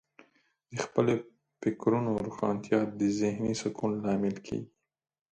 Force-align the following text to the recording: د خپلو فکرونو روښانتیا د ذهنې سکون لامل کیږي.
د 0.75 0.77
خپلو 0.85 1.13
فکرونو 1.61 2.11
روښانتیا 2.25 2.79
د 2.99 3.01
ذهنې 3.19 3.53
سکون 3.61 3.91
لامل 4.05 4.35
کیږي. 4.47 4.69